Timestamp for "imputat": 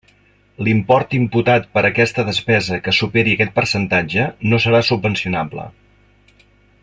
1.17-1.67